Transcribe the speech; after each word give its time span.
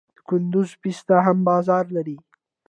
د 0.17 0.19
کندز 0.27 0.69
پسته 0.81 1.15
هم 1.25 1.37
بازار 1.49 1.85
لري. 1.95 2.17